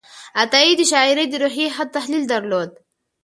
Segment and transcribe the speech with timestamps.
[0.41, 2.69] عطایي د شاعرۍ د روحیې ښه تحلیل درلود.